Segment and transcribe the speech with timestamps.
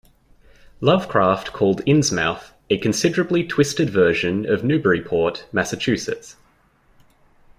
[0.79, 6.37] Lovecraft called Innsmouth "a considerably twisted version of Newburyport", Massachusetts.